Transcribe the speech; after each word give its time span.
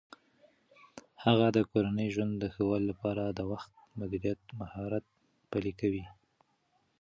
هغه 1.23 1.47
د 1.55 1.57
کورني 1.69 2.07
ژوند 2.13 2.33
د 2.39 2.45
ښه 2.53 2.61
والي 2.69 2.85
لپاره 2.91 3.23
د 3.27 3.39
وخت 3.51 3.71
مدیریت 3.99 4.41
مهارت 4.59 5.05
پلي 5.51 5.73
کوي. 5.79 6.05